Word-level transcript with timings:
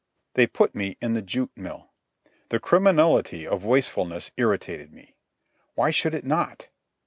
They 0.33 0.47
put 0.47 0.73
me 0.73 0.97
in 0.99 1.13
the 1.13 1.21
jute 1.21 1.51
mill. 1.55 1.91
The 2.49 2.59
criminality 2.59 3.45
of 3.45 3.63
wastefulness 3.63 4.31
irritated 4.35 4.91
me. 4.91 5.15
Why 5.75 5.91
should 5.91 6.15
it 6.15 6.25
not? 6.25 6.69